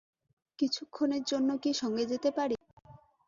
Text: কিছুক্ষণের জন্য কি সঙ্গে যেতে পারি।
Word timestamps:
কিছুক্ষণের 0.59 1.23
জন্য 1.23 1.49
কি 1.63 1.71
সঙ্গে 1.81 2.03
যেতে 2.11 2.29
পারি। 2.37 2.55